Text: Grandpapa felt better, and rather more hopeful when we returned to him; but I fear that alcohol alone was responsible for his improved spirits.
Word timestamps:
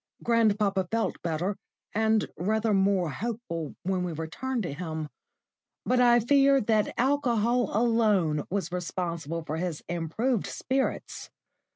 Grandpapa 0.23 0.87
felt 0.89 1.21
better, 1.21 1.57
and 1.93 2.25
rather 2.35 2.73
more 2.73 3.11
hopeful 3.11 3.75
when 3.83 4.03
we 4.03 4.13
returned 4.13 4.63
to 4.63 4.73
him; 4.73 5.09
but 5.85 5.99
I 5.99 6.19
fear 6.19 6.59
that 6.59 6.95
alcohol 6.99 7.69
alone 7.71 8.45
was 8.49 8.71
responsible 8.71 9.43
for 9.43 9.57
his 9.57 9.83
improved 9.87 10.47
spirits. 10.47 11.29